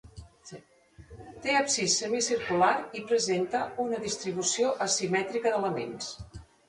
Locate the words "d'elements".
5.55-6.09